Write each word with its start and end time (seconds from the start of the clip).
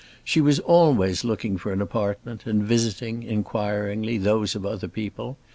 She 0.23 0.41
was 0.41 0.57
always 0.61 1.23
looking 1.23 1.57
for 1.59 1.71
an 1.71 1.79
apartment, 1.79 2.47
and 2.47 2.63
visiting, 2.63 3.21
inquiringly, 3.21 4.17
those 4.17 4.55
of 4.55 4.65
other 4.65 4.87
people. 4.87 5.37